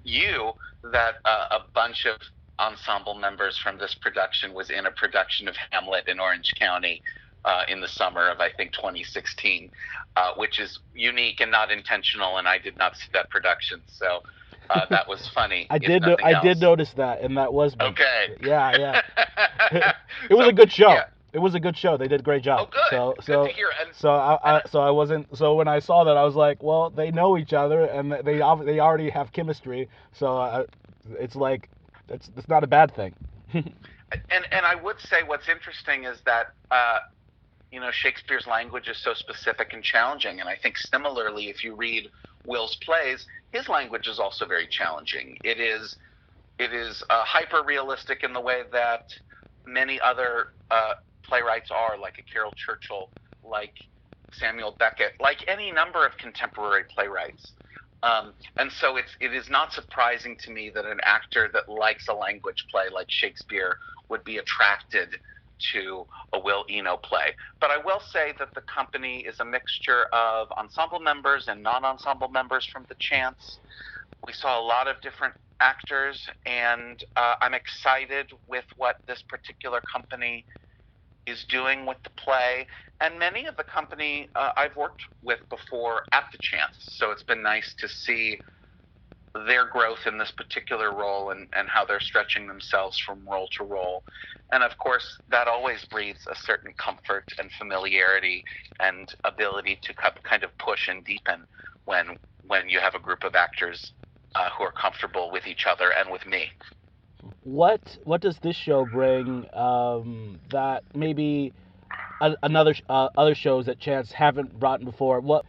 you, 0.04 0.52
that 0.92 1.14
uh, 1.24 1.46
a 1.50 1.58
bunch 1.74 2.06
of 2.06 2.16
ensemble 2.58 3.14
members 3.14 3.58
from 3.58 3.78
this 3.78 3.94
production 3.94 4.52
was 4.54 4.70
in 4.70 4.86
a 4.86 4.90
production 4.90 5.48
of 5.48 5.56
Hamlet 5.70 6.08
in 6.08 6.18
Orange 6.18 6.54
County 6.58 7.02
uh, 7.44 7.62
in 7.68 7.80
the 7.80 7.88
summer 7.88 8.28
of 8.28 8.40
I 8.40 8.50
think 8.52 8.72
2016, 8.72 9.70
uh, 10.16 10.32
which 10.36 10.58
is 10.58 10.78
unique 10.94 11.40
and 11.40 11.50
not 11.50 11.70
intentional. 11.70 12.38
And 12.38 12.48
I 12.48 12.58
did 12.58 12.76
not 12.76 12.96
see 12.96 13.08
that 13.12 13.30
production, 13.30 13.80
so 13.86 14.22
uh, 14.70 14.86
that 14.90 15.08
was 15.08 15.28
funny. 15.34 15.66
I 15.70 15.78
did. 15.78 16.02
No, 16.02 16.16
I 16.22 16.40
did 16.42 16.58
notice 16.58 16.92
that, 16.96 17.22
and 17.22 17.36
that 17.36 17.52
was 17.52 17.74
okay. 17.80 18.36
Yeah, 18.42 18.76
yeah. 18.76 19.02
it 20.30 20.34
was 20.34 20.46
so, 20.46 20.50
a 20.50 20.52
good 20.52 20.72
show. 20.72 20.90
Yeah. 20.90 21.04
It 21.30 21.40
was 21.40 21.54
a 21.54 21.60
good 21.60 21.76
show. 21.76 21.98
They 21.98 22.08
did 22.08 22.20
a 22.20 22.22
great 22.22 22.42
job. 22.42 22.68
Oh, 22.68 22.72
good. 22.72 22.96
So, 22.96 23.14
good 23.16 23.24
so, 23.24 23.46
to 23.46 23.52
hear. 23.52 23.68
And, 23.80 23.94
so 23.94 24.10
I, 24.10 24.56
I, 24.56 24.62
so 24.68 24.80
I 24.80 24.90
wasn't. 24.90 25.36
So 25.36 25.54
when 25.54 25.68
I 25.68 25.78
saw 25.78 26.04
that, 26.04 26.16
I 26.16 26.24
was 26.24 26.34
like, 26.34 26.62
well, 26.62 26.90
they 26.90 27.10
know 27.10 27.36
each 27.36 27.52
other, 27.52 27.84
and 27.84 28.12
they 28.12 28.38
they 28.64 28.80
already 28.80 29.10
have 29.10 29.32
chemistry. 29.32 29.88
So 30.12 30.36
I, 30.36 30.64
it's 31.18 31.36
like, 31.36 31.68
it's 32.08 32.30
it's 32.36 32.48
not 32.48 32.64
a 32.64 32.66
bad 32.66 32.94
thing. 32.94 33.14
and 33.52 33.64
and 34.50 34.66
I 34.66 34.74
would 34.74 35.00
say 35.00 35.22
what's 35.26 35.48
interesting 35.48 36.04
is 36.04 36.18
that 36.24 36.52
uh, 36.70 36.98
you 37.70 37.80
know, 37.80 37.90
Shakespeare's 37.90 38.46
language 38.46 38.88
is 38.88 38.96
so 39.02 39.14
specific 39.14 39.72
and 39.72 39.82
challenging. 39.82 40.40
And 40.40 40.48
I 40.48 40.56
think 40.56 40.78
similarly, 40.78 41.48
if 41.50 41.62
you 41.62 41.74
read 41.74 42.10
Will's 42.46 42.76
plays, 42.76 43.26
his 43.52 43.68
language 43.68 44.06
is 44.06 44.18
also 44.18 44.46
very 44.46 44.66
challenging. 44.66 45.36
It 45.44 45.60
is 45.60 45.96
it 46.58 46.72
is 46.72 47.04
uh, 47.08 47.24
hyper 47.24 47.62
realistic 47.62 48.24
in 48.24 48.32
the 48.32 48.40
way 48.40 48.62
that 48.72 49.12
many 49.64 50.00
other 50.00 50.48
uh, 50.70 50.94
playwrights 51.22 51.70
are, 51.70 51.96
like 51.96 52.18
a 52.18 52.22
Caryl 52.22 52.52
Churchill, 52.56 53.10
like 53.44 53.74
Samuel 54.32 54.74
Beckett, 54.78 55.12
like 55.20 55.44
any 55.46 55.70
number 55.70 56.04
of 56.04 56.16
contemporary 56.16 56.84
playwrights. 56.84 57.52
Um, 58.02 58.34
and 58.56 58.70
so 58.70 58.96
it's 58.96 59.16
it 59.20 59.34
is 59.34 59.48
not 59.50 59.72
surprising 59.72 60.36
to 60.44 60.52
me 60.52 60.70
that 60.74 60.84
an 60.84 61.00
actor 61.04 61.48
that 61.52 61.68
likes 61.68 62.06
a 62.08 62.14
language 62.14 62.64
play 62.70 62.84
like 62.92 63.10
Shakespeare 63.10 63.76
would 64.08 64.22
be 64.24 64.38
attracted 64.38 65.16
to 65.72 66.06
a 66.32 66.38
Will 66.38 66.64
Eno 66.70 66.96
play. 66.96 67.34
But 67.60 67.70
I 67.70 67.78
will 67.78 68.00
say 68.00 68.32
that 68.38 68.54
the 68.54 68.60
company 68.62 69.18
is 69.20 69.40
a 69.40 69.44
mixture 69.44 70.04
of 70.12 70.48
ensemble 70.52 71.00
members 71.00 71.48
and 71.48 71.62
non-ensemble 71.62 72.28
members 72.28 72.64
from 72.72 72.86
the 72.88 72.94
Chance. 73.00 73.58
We 74.26 74.32
saw 74.32 74.60
a 74.60 74.64
lot 74.64 74.86
of 74.86 75.00
different 75.00 75.34
actors, 75.60 76.28
and 76.46 77.02
uh, 77.16 77.34
I'm 77.40 77.54
excited 77.54 78.30
with 78.46 78.64
what 78.76 78.96
this 79.08 79.22
particular 79.28 79.82
company 79.92 80.44
is 81.26 81.44
doing 81.48 81.86
with 81.86 81.98
the 82.04 82.10
play. 82.10 82.66
And 83.00 83.18
many 83.18 83.46
of 83.46 83.56
the 83.56 83.64
company 83.64 84.28
uh, 84.34 84.50
I've 84.56 84.76
worked 84.76 85.02
with 85.22 85.38
before 85.50 86.02
at 86.12 86.24
the 86.32 86.38
chance. 86.40 86.74
so 86.78 87.10
it's 87.12 87.22
been 87.22 87.42
nice 87.42 87.74
to 87.78 87.88
see 87.88 88.40
their 89.46 89.66
growth 89.66 90.06
in 90.06 90.18
this 90.18 90.32
particular 90.32 90.92
role 90.92 91.30
and, 91.30 91.46
and 91.54 91.68
how 91.68 91.84
they're 91.84 92.00
stretching 92.00 92.48
themselves 92.48 92.98
from 92.98 93.28
role 93.28 93.48
to 93.56 93.64
role. 93.64 94.02
And 94.50 94.64
of 94.64 94.76
course, 94.78 95.04
that 95.30 95.46
always 95.46 95.84
breeds 95.84 96.26
a 96.30 96.34
certain 96.34 96.72
comfort 96.74 97.24
and 97.38 97.50
familiarity 97.52 98.44
and 98.80 99.14
ability 99.24 99.78
to 99.82 99.94
kind 100.24 100.42
of 100.42 100.56
push 100.58 100.88
and 100.88 101.04
deepen 101.04 101.44
when 101.84 102.18
when 102.46 102.68
you 102.68 102.80
have 102.80 102.94
a 102.94 102.98
group 102.98 103.24
of 103.24 103.34
actors 103.34 103.92
uh, 104.34 104.48
who 104.56 104.64
are 104.64 104.72
comfortable 104.72 105.30
with 105.30 105.46
each 105.46 105.66
other 105.66 105.92
and 105.92 106.10
with 106.10 106.26
me. 106.26 106.46
What 107.42 107.98
what 108.04 108.22
does 108.22 108.38
this 108.38 108.56
show 108.56 108.86
bring 108.86 109.46
um, 109.52 110.40
that 110.50 110.82
maybe 110.94 111.52
another 112.42 112.74
uh, 112.88 113.08
other 113.16 113.34
shows 113.34 113.66
that 113.66 113.78
Chance 113.78 114.12
haven't 114.12 114.58
brought 114.58 114.84
before? 114.84 115.20
What 115.20 115.44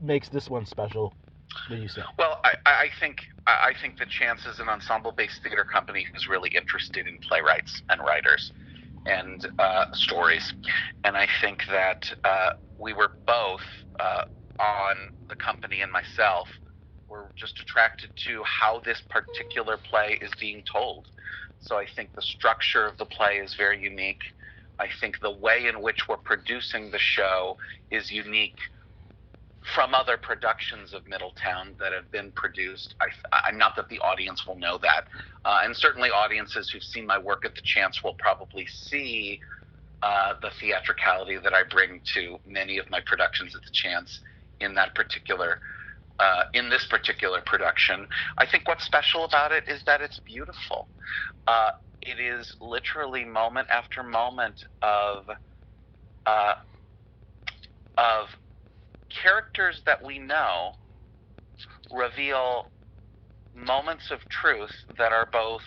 makes 0.00 0.28
this 0.28 0.48
one 0.48 0.66
special? 0.66 1.14
What 1.68 1.80
you 1.80 1.88
say? 1.88 2.02
Well, 2.18 2.40
I, 2.44 2.54
I 2.66 2.88
think 3.00 3.20
I 3.46 3.72
think 3.80 3.98
the 3.98 4.06
Chance 4.06 4.46
is 4.46 4.60
an 4.60 4.68
ensemble-based 4.68 5.42
theater 5.42 5.64
company 5.64 6.06
who's 6.12 6.28
really 6.28 6.50
interested 6.50 7.06
in 7.06 7.18
playwrights 7.18 7.82
and 7.88 8.00
writers 8.00 8.52
and 9.06 9.46
uh, 9.58 9.86
stories, 9.92 10.52
and 11.04 11.16
I 11.16 11.26
think 11.40 11.62
that 11.70 12.12
uh, 12.24 12.50
we 12.78 12.92
were 12.92 13.12
both 13.26 13.62
uh, 13.98 14.24
on 14.60 15.14
the 15.28 15.36
company 15.36 15.80
and 15.80 15.90
myself 15.90 16.48
were 17.08 17.32
just 17.36 17.58
attracted 17.60 18.10
to 18.26 18.42
how 18.44 18.80
this 18.80 19.00
particular 19.08 19.78
play 19.78 20.18
is 20.20 20.30
being 20.38 20.62
told. 20.70 21.06
So 21.60 21.76
I 21.76 21.86
think 21.96 22.14
the 22.14 22.22
structure 22.22 22.86
of 22.86 22.98
the 22.98 23.06
play 23.06 23.38
is 23.38 23.54
very 23.54 23.82
unique. 23.82 24.22
I 24.78 24.88
think 25.00 25.20
the 25.20 25.30
way 25.30 25.66
in 25.66 25.82
which 25.82 26.08
we're 26.08 26.16
producing 26.16 26.90
the 26.90 26.98
show 26.98 27.56
is 27.90 28.10
unique 28.10 28.58
from 29.74 29.94
other 29.94 30.16
productions 30.16 30.94
of 30.94 31.06
Middletown 31.06 31.74
that 31.78 31.92
have 31.92 32.10
been 32.10 32.30
produced. 32.32 32.94
I, 33.32 33.48
am 33.48 33.58
not 33.58 33.76
that 33.76 33.88
the 33.88 33.98
audience 33.98 34.46
will 34.46 34.56
know 34.56 34.78
that, 34.78 35.04
uh, 35.44 35.60
and 35.62 35.76
certainly 35.76 36.10
audiences 36.10 36.70
who've 36.70 36.82
seen 36.82 37.06
my 37.06 37.18
work 37.18 37.44
at 37.44 37.54
the 37.54 37.60
Chance 37.62 38.02
will 38.02 38.14
probably 38.14 38.66
see 38.66 39.40
uh, 40.02 40.34
the 40.40 40.50
theatricality 40.60 41.38
that 41.38 41.52
I 41.54 41.64
bring 41.64 42.00
to 42.14 42.38
many 42.46 42.78
of 42.78 42.88
my 42.90 43.00
productions 43.04 43.54
at 43.54 43.62
the 43.62 43.70
Chance 43.72 44.20
in 44.60 44.74
that 44.74 44.94
particular. 44.94 45.60
Uh, 46.20 46.42
in 46.52 46.68
this 46.68 46.84
particular 46.90 47.40
production, 47.46 48.08
I 48.38 48.46
think 48.46 48.66
what's 48.66 48.84
special 48.84 49.24
about 49.24 49.52
it 49.52 49.68
is 49.68 49.84
that 49.86 50.00
it's 50.00 50.18
beautiful. 50.18 50.88
It 52.02 52.20
is 52.20 52.54
literally 52.60 53.24
moment 53.24 53.68
after 53.70 54.02
moment 54.02 54.64
of 54.82 55.24
uh, 56.26 56.54
of 57.96 58.28
characters 59.22 59.82
that 59.86 60.04
we 60.04 60.18
know 60.18 60.72
reveal 61.90 62.66
moments 63.54 64.10
of 64.10 64.20
truth 64.28 64.70
that 64.98 65.12
are 65.12 65.28
both 65.32 65.62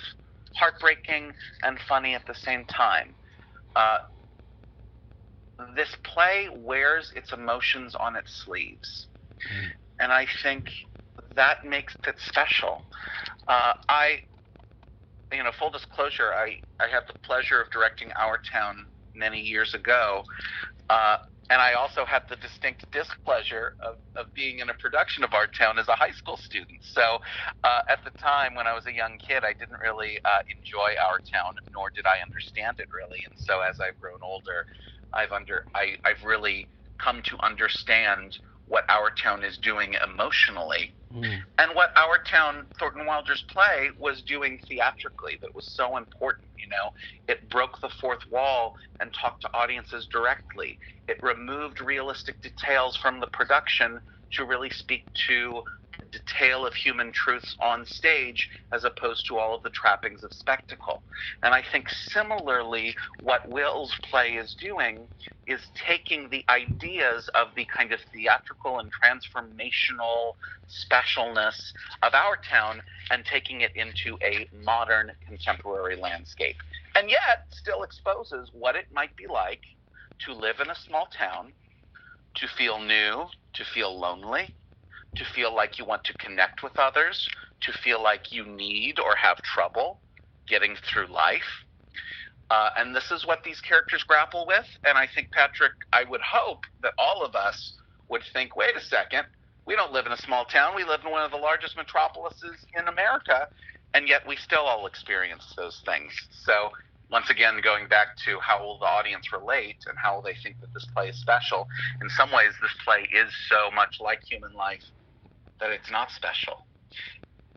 heartbreaking 0.54 1.34
and 1.64 1.78
funny 1.88 2.14
at 2.16 2.26
the 2.28 2.36
same 2.36 2.66
time. 2.66 3.16
Uh, 3.76 3.98
this 5.76 5.96
play 6.04 6.48
wears 6.54 7.12
its 7.16 7.34
emotions 7.34 7.96
on 7.96 8.16
its 8.16 8.32
sleeves. 8.46 9.08
Mm. 9.52 9.68
And 10.00 10.12
I 10.12 10.28
think 10.44 10.66
that 11.36 11.66
makes 11.66 11.96
it 12.08 12.16
special. 12.28 12.82
Uh, 13.48 13.74
I, 13.90 14.20
you 15.32 15.44
know, 15.44 15.52
full 15.58 15.70
disclosure, 15.70 16.34
I, 16.34 16.62
I 16.80 16.88
had 16.88 17.04
the 17.12 17.18
pleasure 17.20 17.62
of 17.62 17.70
directing 17.72 18.12
Our 18.14 18.40
Town 18.52 18.86
many 19.16 19.40
years 19.40 19.74
ago. 19.74 20.24
Uh, 20.90 21.18
and 21.50 21.62
I 21.62 21.74
also 21.74 22.06
had 22.06 22.24
the 22.30 22.38
distinct 22.38 22.90
displeasure 22.92 23.76
of, 23.82 23.96
of 24.16 24.34
being 24.34 24.60
in 24.60 24.70
a 24.70 24.74
production 24.74 25.24
of 25.24 25.34
Our 25.34 25.48
Town 25.48 25.80
as 25.80 25.88
a 25.90 25.96
high 25.96 26.12
school 26.12 26.38
student. 26.38 26.80
So 26.82 27.20
uh, 27.64 27.82
at 27.90 28.00
the 28.06 28.18
time 28.18 28.56
when 28.56 28.68
I 28.68 28.74
was 28.74 28.86
a 28.86 28.94
young 28.94 29.18
kid, 29.18 29.44
I 29.44 29.52
didn't 29.52 29.80
really 29.82 30.20
uh, 30.24 30.44
enjoy 30.50 30.96
Our 31.04 31.20
Town, 31.20 31.56
nor 31.74 31.90
did 31.90 32.06
I 32.06 32.22
understand 32.26 32.80
it 32.80 32.88
really. 32.90 33.24
And 33.30 33.38
so 33.38 33.60
as 33.60 33.80
I've 33.82 34.00
grown 34.00 34.20
older, 34.22 34.66
I've 35.14 35.34
under 35.34 35.66
I, 35.76 35.98
I've 36.06 36.24
really 36.24 36.68
come 36.98 37.22
to 37.24 37.38
understand 37.44 38.40
what 38.72 38.86
Our 38.90 39.12
Town 39.12 39.44
is 39.44 39.58
doing 39.58 39.96
emotionally. 40.02 40.94
Mm. 41.14 41.42
and 41.58 41.76
what 41.76 41.90
Our 41.98 42.20
Town 42.24 42.66
Thornton 42.80 43.06
Wilder's 43.06 43.44
play 43.50 43.90
was 44.00 44.22
doing 44.22 44.62
theatrically 44.66 45.38
that 45.42 45.54
was 45.54 45.66
so 45.68 45.98
important 45.98 46.48
you 46.62 46.70
know? 46.70 46.92
It 47.28 47.50
broke 47.50 47.82
the 47.82 47.90
fourth 48.00 48.22
wall 48.30 48.76
and 49.00 49.12
talked 49.14 49.42
to 49.42 49.54
audiences 49.54 50.08
directly. 50.12 50.78
It 51.08 51.18
removed 51.22 51.82
realistic 51.82 52.42
details 52.42 52.96
from 52.96 53.20
the 53.20 53.28
production 53.28 54.00
to 54.34 54.46
really 54.46 54.70
speak 54.70 55.06
to 55.28 55.64
detail 56.12 56.66
of 56.66 56.74
human 56.74 57.12
truths 57.12 57.56
on 57.62 57.86
stage 57.86 58.50
as 58.72 58.84
opposed 58.84 59.26
to 59.28 59.38
all 59.38 59.56
of 59.56 59.64
the 59.64 59.70
trappings 59.70 60.24
of 60.24 60.34
spectacle. 60.34 61.02
And 61.44 61.54
I 61.54 61.64
think 61.72 61.90
similarly, 61.90 62.96
what 63.24 63.48
Will's 63.50 63.94
play 64.10 64.34
is 64.34 64.56
doing 64.60 65.08
is 65.48 65.62
taking 65.76 66.30
the 66.30 66.46
ideas 66.50 67.30
of 67.34 67.50
the 67.56 67.66
kind 67.66 67.92
of 67.92 68.00
theatrical 68.14 68.80
and 68.80 68.92
transformational 68.92 70.34
specialness 70.70 71.72
of 72.04 72.14
our 72.14 72.38
town 72.50 72.82
and 73.10 73.26
taking 73.26 73.62
it 73.62 73.72
into 73.76 74.18
a 74.24 74.48
modern 74.64 75.12
contemporary 75.28 75.96
landscape. 75.96 76.58
And 76.96 77.10
yet, 77.10 77.46
still 77.52 77.84
exposes 77.84 78.50
what 78.54 78.76
it 78.76 78.86
might 78.94 79.16
be 79.16 79.28
like 79.28 79.62
to 80.26 80.34
live 80.34 80.60
in 80.60 80.70
a 80.70 80.76
small 80.76 81.08
town, 81.18 81.52
to 82.36 82.48
feel 82.48 82.80
new, 82.80 83.26
to 83.54 83.66
feel 83.74 83.98
lonely, 83.98 84.54
to 85.16 85.26
feel 85.36 85.54
like 85.54 85.78
you 85.78 85.86
want 85.86 86.04
to 86.06 86.14
connect 86.14 86.64
with 86.64 86.78
others, 86.80 87.28
to 87.62 87.74
feel 87.74 88.02
like 88.02 88.32
you 88.32 88.46
need 88.46 89.00
or 89.00 89.16
have 89.16 89.38
trouble 89.42 90.00
getting 90.48 90.76
through 90.92 91.08
life. 91.08 91.66
Uh, 92.50 92.70
and 92.78 92.96
this 92.96 93.12
is 93.12 93.26
what 93.26 93.44
these 93.44 93.62
characters 93.62 94.04
grapple 94.04 94.46
with. 94.46 94.66
And 94.84 94.98
I 94.98 95.08
think, 95.14 95.32
Patrick, 95.32 95.72
I 95.94 96.04
would 96.04 96.22
hope 96.22 96.66
that 96.82 96.94
all 96.98 97.24
of 97.24 97.36
us 97.36 97.74
would 98.10 98.24
think 98.34 98.56
wait 98.56 98.76
a 98.76 98.82
second, 98.82 99.26
we 99.66 99.76
don't 99.76 99.94
live 99.94 100.06
in 100.06 100.12
a 100.12 100.18
small 100.18 100.44
town. 100.46 100.76
We 100.76 100.84
live 100.84 101.02
in 101.06 101.12
one 101.12 101.24
of 101.24 101.32
the 101.32 101.38
largest 101.38 101.78
metropolises 101.78 102.66
in 102.78 102.88
America. 102.88 103.48
And 103.94 104.08
yet 104.08 104.28
we 104.28 104.36
still 104.36 104.64
all 104.64 104.86
experience 104.86 105.54
those 105.56 105.82
things. 105.86 106.12
So, 106.46 106.72
once 107.10 107.30
again, 107.30 107.60
going 107.62 107.88
back 107.90 108.16
to 108.26 108.40
how 108.40 108.64
will 108.64 108.80
the 108.80 108.86
audience 108.86 109.34
relate 109.34 109.78
and 109.86 109.98
how 109.98 110.16
will 110.16 110.22
they 110.22 110.36
think 110.42 110.60
that 110.62 110.74
this 110.74 110.88
play 110.94 111.10
is 111.10 111.20
special, 111.20 111.68
in 112.02 112.10
some 112.10 112.32
ways, 112.32 112.54
this 112.62 112.72
play 112.86 113.02
is 113.14 113.30
so 113.50 113.70
much 113.76 113.98
like 114.00 114.22
human 114.24 114.54
life 114.54 114.84
that 115.62 115.72
it's 115.72 115.90
not 115.90 116.12
special. 116.12 116.66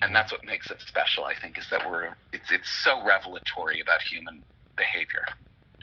And 0.01 0.15
that's 0.15 0.31
what 0.31 0.45
makes 0.45 0.71
it 0.71 0.81
special, 0.87 1.25
I 1.25 1.35
think, 1.35 1.59
is 1.59 1.67
that 1.71 1.89
we're 1.91 2.15
it's 2.33 2.51
it's 2.53 2.69
so 2.85 3.05
revelatory 3.05 3.81
about 3.81 4.03
human 4.03 4.43
behavior. 4.77 5.25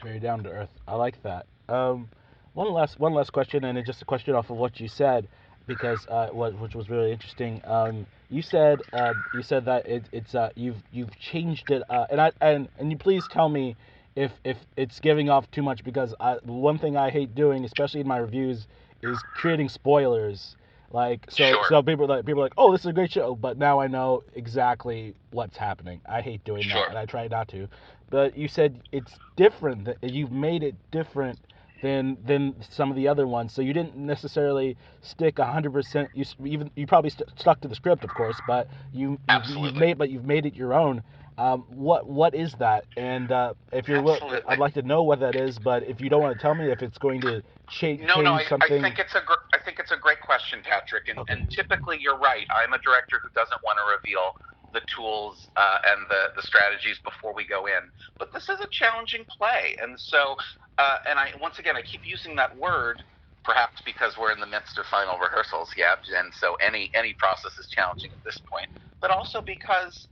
Very 0.02 0.20
down 0.20 0.42
to 0.44 0.50
earth. 0.50 0.70
I 0.86 0.94
like 0.94 1.22
that. 1.22 1.46
Um, 1.68 2.08
one 2.54 2.72
last 2.72 2.98
one 2.98 3.12
last 3.14 3.32
question, 3.32 3.64
and 3.64 3.76
it's 3.76 3.86
just 3.86 4.02
a 4.02 4.04
question 4.04 4.34
off 4.34 4.50
of 4.50 4.56
what 4.56 4.78
you 4.80 4.88
said, 4.88 5.28
because 5.66 6.06
uh, 6.08 6.28
which 6.28 6.74
was 6.74 6.88
really 6.88 7.10
interesting. 7.10 7.60
Um, 7.64 8.06
you 8.30 8.42
said 8.42 8.80
uh, 8.92 9.14
you 9.34 9.42
said 9.42 9.64
that 9.64 9.86
it, 9.86 10.04
it's 10.12 10.34
uh, 10.34 10.50
you've 10.54 10.82
you've 10.92 11.18
changed 11.18 11.70
it, 11.70 11.82
uh, 11.90 12.06
and 12.10 12.20
I 12.20 12.32
and 12.40 12.68
and 12.78 12.90
you 12.92 12.98
please 12.98 13.26
tell 13.28 13.48
me 13.48 13.76
if 14.14 14.30
if 14.44 14.58
it's 14.76 15.00
giving 15.00 15.30
off 15.30 15.50
too 15.50 15.62
much 15.62 15.82
because 15.82 16.14
I, 16.20 16.34
one 16.44 16.78
thing 16.78 16.96
I 16.96 17.10
hate 17.10 17.34
doing, 17.34 17.64
especially 17.64 18.00
in 18.00 18.08
my 18.08 18.18
reviews, 18.18 18.66
is 19.02 19.18
creating 19.34 19.68
spoilers 19.70 20.54
like 20.92 21.26
so, 21.30 21.44
sure. 21.44 21.64
so 21.68 21.82
people 21.82 22.06
like 22.06 22.26
people 22.26 22.40
are 22.40 22.46
like, 22.46 22.54
oh, 22.56 22.72
this 22.72 22.80
is 22.82 22.86
a 22.86 22.92
great 22.92 23.12
show, 23.12 23.34
but 23.34 23.56
now 23.58 23.80
I 23.80 23.86
know 23.86 24.22
exactly 24.34 25.14
what's 25.30 25.56
happening. 25.56 26.00
I 26.08 26.20
hate 26.20 26.44
doing 26.44 26.62
sure. 26.62 26.80
that, 26.80 26.88
and 26.90 26.98
I 26.98 27.06
try 27.06 27.26
not 27.28 27.48
to. 27.48 27.68
But 28.10 28.36
you 28.36 28.48
said 28.48 28.80
it's 28.92 29.18
different. 29.36 29.84
That 29.84 30.02
you've 30.02 30.32
made 30.32 30.62
it 30.62 30.74
different 30.90 31.38
than 31.82 32.16
than 32.24 32.54
some 32.70 32.90
of 32.90 32.96
the 32.96 33.08
other 33.08 33.26
ones. 33.26 33.52
So 33.52 33.62
you 33.62 33.72
didn't 33.72 33.96
necessarily 33.96 34.76
stick 35.00 35.38
hundred 35.38 35.72
percent. 35.72 36.10
You 36.14 36.24
even 36.44 36.70
you 36.76 36.86
probably 36.86 37.10
st- 37.10 37.28
stuck 37.38 37.60
to 37.62 37.68
the 37.68 37.74
script, 37.74 38.04
of 38.04 38.10
course, 38.14 38.40
but 38.46 38.68
you 38.92 39.18
Absolutely. 39.28 39.68
you've 39.68 39.76
made 39.76 39.98
but 39.98 40.10
you've 40.10 40.24
made 40.24 40.46
it 40.46 40.54
your 40.54 40.74
own. 40.74 41.02
Um, 41.38 41.64
what 41.68 42.06
what 42.06 42.34
is 42.34 42.52
that? 42.58 42.84
And 42.96 43.32
uh, 43.32 43.54
if 43.72 43.88
you're, 43.88 44.06
Absolutely. 44.06 44.42
I'd 44.46 44.58
like 44.58 44.74
to 44.74 44.82
know 44.82 45.02
what 45.02 45.20
that 45.20 45.34
is. 45.34 45.58
But 45.58 45.82
if 45.84 46.00
you 46.00 46.10
don't 46.10 46.20
want 46.20 46.36
to 46.36 46.42
tell 46.42 46.54
me 46.54 46.70
if 46.70 46.82
it's 46.82 46.98
going 46.98 47.20
to 47.22 47.42
cha- 47.68 47.86
No, 47.86 48.14
change 48.14 48.24
no, 48.24 48.34
I, 48.34 48.44
something, 48.44 48.84
I 48.84 48.88
think 48.88 48.98
it's 48.98 49.14
a 49.14 49.22
gr- 49.24 49.42
I 49.54 49.58
think 49.64 49.78
it's 49.78 49.92
a 49.92 49.96
great 49.96 50.20
question, 50.42 50.62
Patrick. 50.64 51.08
And, 51.08 51.18
Okay. 51.20 51.34
and 51.34 51.50
typically, 51.50 51.98
you're 52.00 52.18
right. 52.18 52.46
I'm 52.56 52.72
a 52.74 52.78
director 52.80 53.20
who 53.22 53.30
doesn't 53.34 53.60
want 53.64 53.78
to 53.78 53.84
reveal 53.96 54.32
the 54.74 54.82
tools 54.94 55.50
uh, 55.56 55.78
and 55.86 56.06
the 56.10 56.28
the 56.36 56.42
strategies 56.42 56.98
before 57.04 57.34
we 57.34 57.46
go 57.46 57.66
in. 57.66 57.90
But 58.18 58.32
this 58.34 58.48
is 58.50 58.60
a 58.60 58.68
challenging 58.72 59.24
play, 59.38 59.76
and 59.82 59.98
so 60.00 60.36
uh, 60.78 60.96
and 61.08 61.18
I 61.18 61.30
once 61.40 61.58
again 61.60 61.76
I 61.76 61.82
keep 61.82 62.02
using 62.04 62.36
that 62.36 62.56
word. 62.56 63.02
Perhaps 63.44 63.82
because 63.86 64.18
we're 64.18 64.32
in 64.32 64.40
the 64.40 64.46
midst 64.46 64.78
of 64.78 64.86
final 64.86 65.18
rehearsals, 65.18 65.70
yeah, 65.76 65.94
and 66.16 66.32
so 66.34 66.56
any 66.62 66.90
any 66.94 67.14
process 67.14 67.58
is 67.58 67.68
challenging 67.68 68.10
at 68.12 68.18
this 68.24 68.42
point. 68.52 68.68
But 69.00 69.10
also 69.10 69.42
because 69.42 70.08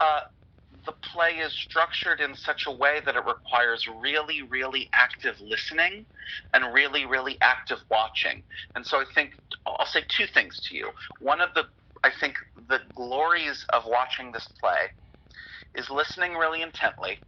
uh, 0.00 0.20
the 0.86 0.94
play 1.12 1.38
is 1.38 1.52
structured 1.52 2.20
in 2.20 2.34
such 2.34 2.64
a 2.66 2.70
way 2.70 3.00
that 3.04 3.16
it 3.16 3.24
requires 3.26 3.86
really, 4.00 4.42
really 4.42 4.88
active 4.92 5.36
listening 5.40 6.06
and 6.52 6.74
really, 6.74 7.06
really 7.06 7.38
active 7.40 7.78
watching. 7.90 8.42
And 8.74 8.86
so 8.86 8.98
I 8.98 9.04
think 9.14 9.32
I'll 9.66 9.86
say 9.86 10.04
two 10.08 10.26
things 10.26 10.60
to 10.68 10.76
you. 10.76 10.90
One 11.20 11.40
of 11.40 11.50
the, 11.54 11.64
I 12.02 12.10
think, 12.20 12.36
the 12.68 12.80
glories 12.94 13.64
of 13.72 13.84
watching 13.86 14.32
this 14.32 14.48
play 14.60 14.90
is 15.74 15.90
listening 15.90 16.34
really 16.34 16.62
intently 16.62 17.18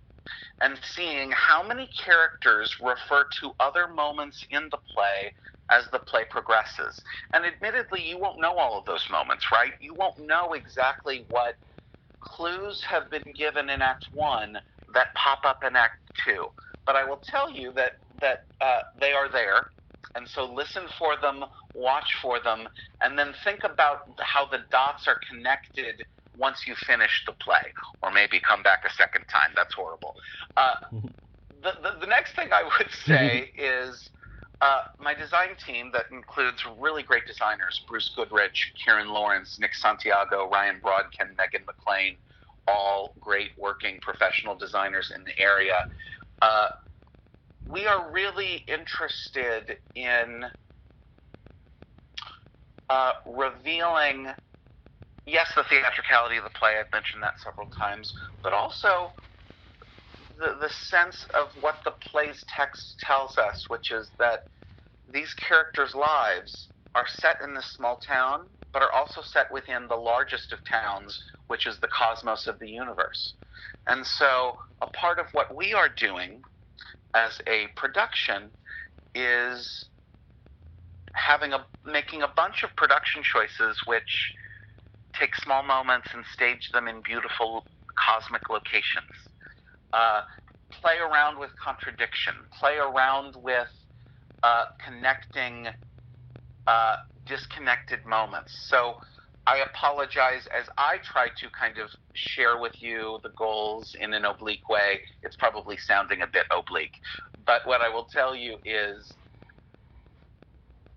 and 0.60 0.78
seeing 0.82 1.30
how 1.32 1.62
many 1.62 1.88
characters 2.04 2.74
refer 2.80 3.26
to 3.40 3.52
other 3.60 3.86
moments 3.88 4.46
in 4.50 4.68
the 4.70 4.78
play 4.94 5.32
as 5.70 5.84
the 5.92 5.98
play 5.98 6.22
progresses. 6.30 7.02
And 7.32 7.44
admittedly, 7.44 8.08
you 8.08 8.18
won't 8.18 8.40
know 8.40 8.56
all 8.56 8.78
of 8.78 8.84
those 8.84 9.04
moments, 9.10 9.46
right? 9.52 9.72
You 9.80 9.94
won't 9.94 10.18
know 10.18 10.54
exactly 10.54 11.26
what 11.28 11.56
clues 12.26 12.82
have 12.88 13.10
been 13.10 13.32
given 13.36 13.70
in 13.70 13.82
Act 13.82 14.06
One 14.12 14.58
that 14.94 15.08
pop 15.14 15.40
up 15.44 15.60
in 15.66 15.76
Act 15.76 15.94
Two. 16.24 16.46
But 16.84 16.96
I 16.96 17.04
will 17.04 17.20
tell 17.28 17.50
you 17.50 17.72
that 17.72 17.92
that 18.20 18.44
uh, 18.60 18.80
they 19.00 19.12
are 19.12 19.30
there, 19.30 19.66
and 20.14 20.28
so 20.28 20.44
listen 20.44 20.84
for 20.98 21.16
them, 21.20 21.44
watch 21.74 22.16
for 22.22 22.40
them, 22.40 22.68
and 23.00 23.18
then 23.18 23.34
think 23.44 23.64
about 23.64 24.18
how 24.20 24.46
the 24.46 24.58
dots 24.70 25.06
are 25.06 25.18
connected 25.30 26.04
once 26.38 26.66
you 26.66 26.74
finish 26.86 27.22
the 27.26 27.32
play, 27.32 27.72
or 28.02 28.10
maybe 28.12 28.40
come 28.40 28.62
back 28.62 28.80
a 28.86 28.92
second 28.94 29.24
time. 29.30 29.50
That's 29.54 29.74
horrible. 29.74 30.14
Uh, 30.56 30.74
the, 31.62 31.72
the 31.82 32.00
the 32.00 32.06
next 32.06 32.34
thing 32.36 32.48
I 32.52 32.62
would 32.62 32.90
say 33.04 33.50
is. 33.58 34.10
Uh, 34.60 34.80
my 34.98 35.12
design 35.12 35.50
team 35.64 35.90
that 35.92 36.06
includes 36.10 36.64
really 36.78 37.02
great 37.02 37.26
designers 37.26 37.82
Bruce 37.88 38.10
Goodrich, 38.16 38.72
Kieran 38.82 39.08
Lawrence, 39.08 39.58
Nick 39.60 39.74
Santiago, 39.74 40.48
Ryan 40.50 40.80
Brodkin, 40.82 41.36
Megan 41.36 41.66
McLean, 41.66 42.16
all 42.66 43.14
great 43.20 43.50
working 43.58 43.98
professional 44.00 44.54
designers 44.54 45.12
in 45.14 45.24
the 45.24 45.38
area. 45.38 45.86
Uh, 46.40 46.68
we 47.68 47.86
are 47.86 48.10
really 48.10 48.64
interested 48.66 49.76
in 49.94 50.44
uh, 52.88 53.12
revealing, 53.26 54.28
yes, 55.26 55.48
the 55.54 55.64
theatricality 55.64 56.38
of 56.38 56.44
the 56.44 56.50
play, 56.50 56.76
I've 56.80 56.90
mentioned 56.92 57.22
that 57.22 57.34
several 57.42 57.68
times, 57.78 58.14
but 58.42 58.52
also 58.52 59.12
the, 60.38 60.56
the 60.60 60.70
sense 60.70 61.26
of 61.34 61.48
what 61.60 61.76
the 61.84 61.92
play's 62.10 62.44
text 62.48 62.98
tells 63.00 63.38
us, 63.38 63.64
which 63.68 63.90
is 63.90 64.10
that 64.18 64.44
these 65.12 65.34
characters' 65.34 65.94
lives 65.94 66.68
are 66.94 67.06
set 67.06 67.36
in 67.42 67.54
this 67.54 67.66
small 67.76 67.96
town, 67.96 68.46
but 68.72 68.82
are 68.82 68.92
also 68.92 69.22
set 69.22 69.50
within 69.52 69.86
the 69.88 69.96
largest 69.96 70.52
of 70.52 70.58
towns, 70.64 71.18
which 71.48 71.66
is 71.66 71.78
the 71.80 71.88
cosmos 71.88 72.46
of 72.46 72.58
the 72.58 72.68
universe. 72.68 73.34
And 73.86 74.06
so, 74.06 74.56
a 74.82 74.86
part 74.86 75.18
of 75.18 75.26
what 75.32 75.54
we 75.54 75.72
are 75.72 75.88
doing 75.88 76.42
as 77.14 77.40
a 77.46 77.68
production 77.76 78.50
is 79.14 79.86
having 81.14 81.54
a 81.54 81.64
making 81.86 82.22
a 82.22 82.28
bunch 82.36 82.62
of 82.62 82.76
production 82.76 83.22
choices 83.22 83.80
which 83.86 84.32
take 85.18 85.34
small 85.34 85.62
moments 85.62 86.08
and 86.12 86.24
stage 86.34 86.68
them 86.72 86.88
in 86.88 87.00
beautiful 87.00 87.64
cosmic 87.96 88.50
locations 88.50 89.06
uh, 89.92 90.22
play 90.80 90.96
around 90.98 91.38
with 91.38 91.50
contradiction, 91.62 92.34
play 92.58 92.76
around 92.76 93.34
with 93.42 93.68
uh, 94.42 94.64
connecting 94.84 95.68
uh, 96.66 96.96
disconnected 97.26 98.04
moments. 98.06 98.52
So 98.68 98.94
I 99.46 99.58
apologize 99.58 100.48
as 100.56 100.68
I 100.76 100.98
try 101.04 101.28
to 101.28 101.46
kind 101.58 101.78
of 101.78 101.88
share 102.14 102.60
with 102.60 102.72
you 102.80 103.20
the 103.22 103.30
goals 103.36 103.94
in 104.00 104.12
an 104.12 104.24
oblique 104.24 104.68
way. 104.68 105.00
It's 105.22 105.36
probably 105.36 105.76
sounding 105.76 106.22
a 106.22 106.26
bit 106.26 106.46
oblique. 106.50 106.94
But 107.46 107.62
what 107.64 107.80
I 107.80 107.88
will 107.88 108.06
tell 108.12 108.34
you 108.34 108.56
is 108.64 109.16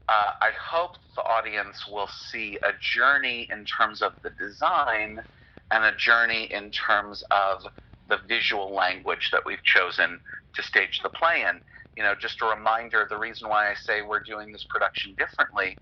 uh, 0.10 0.32
I 0.42 0.50
hope 0.60 0.94
the 1.16 1.22
audience 1.22 1.86
will 1.88 2.10
see 2.32 2.58
a 2.64 2.72
journey 2.82 3.48
in 3.52 3.66
terms 3.66 4.02
of 4.02 4.14
the 4.24 4.32
design 4.32 5.20
and 5.70 5.84
a 5.84 5.96
journey 5.96 6.52
in 6.52 6.72
terms 6.72 7.24
of 7.30 7.62
the 8.10 8.18
visual 8.28 8.74
language 8.74 9.30
that 9.32 9.42
we've 9.46 9.64
chosen 9.64 10.20
to 10.56 10.64
stage 10.64 11.00
the 11.04 11.10
play 11.10 11.46
in. 11.48 11.62
You 11.96 12.04
know, 12.04 12.16
just 12.16 12.42
a 12.42 12.46
reminder 12.46 13.06
the 13.10 13.18
reason 13.18 13.50
why 13.50 13.70
I 13.70 13.76
say 13.76 14.02
we're 14.02 14.24
doing 14.24 14.52
this 14.52 14.66
production 14.70 15.16
differently 15.16 15.78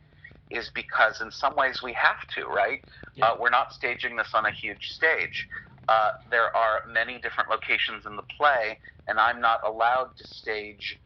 is 0.50 0.70
because 0.74 1.22
in 1.22 1.32
some 1.32 1.56
ways 1.56 1.82
we 1.84 1.94
have 1.94 2.28
to, 2.36 2.46
right? 2.46 2.84
Yeah. 3.16 3.26
Uh, 3.26 3.38
we're 3.40 3.50
not 3.50 3.74
staging 3.74 4.16
this 4.16 4.30
on 4.34 4.46
a 4.46 4.52
huge 4.52 4.92
stage. 4.92 5.48
Uh, 5.88 6.12
there 6.30 6.56
are 6.56 6.82
many 6.88 7.20
different 7.20 7.50
locations 7.50 8.06
in 8.06 8.16
the 8.16 8.24
play, 8.38 8.80
and 9.08 9.20
I'm 9.20 9.40
not 9.40 9.66
allowed 9.66 10.16
to 10.18 10.28
stage 10.28 11.00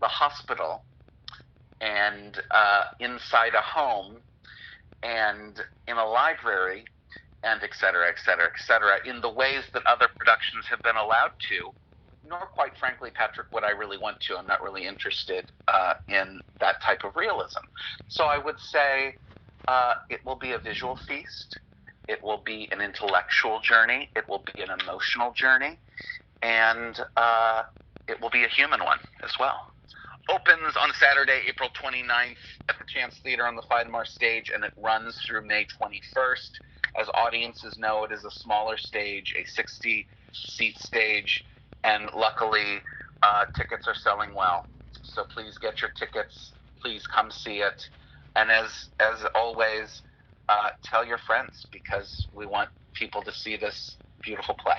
the 0.00 0.08
hospital 0.08 0.82
and 1.80 2.40
uh, 2.50 2.84
inside 3.00 3.54
a 3.54 3.60
home 3.60 4.16
and 5.02 5.60
in 5.86 5.96
a 5.96 6.04
library 6.04 6.84
and 7.44 7.62
et 7.62 7.70
cetera, 7.78 8.08
et 8.08 8.16
cetera, 8.24 8.46
et 8.46 8.60
cetera, 8.66 8.98
in 9.06 9.20
the 9.20 9.28
ways 9.28 9.64
that 9.72 9.84
other 9.86 10.08
productions 10.16 10.64
have 10.68 10.82
been 10.82 10.96
allowed 10.96 11.32
to, 11.48 11.70
nor 12.28 12.46
quite 12.46 12.76
frankly, 12.78 13.10
Patrick, 13.10 13.48
what 13.50 13.64
I 13.64 13.70
really 13.70 13.98
want 13.98 14.18
to. 14.20 14.36
I'm 14.36 14.46
not 14.46 14.62
really 14.62 14.86
interested 14.86 15.52
uh, 15.68 15.94
in 16.08 16.40
that 16.60 16.80
type 16.82 17.04
of 17.04 17.14
realism. 17.16 17.60
So 18.08 18.24
I 18.24 18.38
would 18.38 18.58
say 18.58 19.16
uh, 19.68 19.94
it 20.08 20.24
will 20.24 20.36
be 20.36 20.52
a 20.52 20.58
visual 20.58 20.98
feast, 21.06 21.58
it 22.08 22.22
will 22.22 22.42
be 22.44 22.68
an 22.72 22.80
intellectual 22.80 23.60
journey, 23.60 24.10
it 24.16 24.28
will 24.28 24.42
be 24.54 24.62
an 24.62 24.70
emotional 24.80 25.32
journey, 25.32 25.78
and 26.42 26.98
uh, 27.16 27.62
it 28.08 28.20
will 28.20 28.30
be 28.30 28.44
a 28.44 28.48
human 28.48 28.82
one 28.82 28.98
as 29.22 29.32
well. 29.38 29.70
Opens 30.30 30.74
on 30.80 30.90
Saturday, 30.98 31.42
April 31.46 31.68
29th 31.82 32.36
at 32.70 32.78
the 32.78 32.84
Chance 32.86 33.20
Theater 33.22 33.46
on 33.46 33.56
the 33.56 33.62
Fyda-Mar 33.62 34.06
stage, 34.06 34.50
and 34.54 34.64
it 34.64 34.72
runs 34.78 35.20
through 35.26 35.46
May 35.46 35.66
21st. 35.78 36.50
As 36.98 37.08
audiences 37.14 37.78
know, 37.78 38.04
it 38.04 38.12
is 38.12 38.24
a 38.24 38.30
smaller 38.30 38.76
stage, 38.76 39.34
a 39.38 39.44
60 39.44 40.06
seat 40.32 40.78
stage, 40.78 41.44
and 41.82 42.10
luckily, 42.14 42.80
uh, 43.22 43.44
tickets 43.56 43.86
are 43.88 43.94
selling 43.94 44.34
well. 44.34 44.66
So 45.02 45.24
please 45.24 45.58
get 45.58 45.80
your 45.80 45.90
tickets. 45.98 46.52
Please 46.80 47.06
come 47.06 47.30
see 47.30 47.58
it. 47.58 47.82
And 48.36 48.50
as 48.50 48.88
as 49.00 49.24
always, 49.34 50.02
uh, 50.48 50.70
tell 50.82 51.04
your 51.04 51.18
friends 51.18 51.66
because 51.72 52.28
we 52.32 52.46
want 52.46 52.70
people 52.94 53.22
to 53.22 53.32
see 53.32 53.56
this 53.56 53.96
beautiful 54.22 54.54
play. 54.54 54.76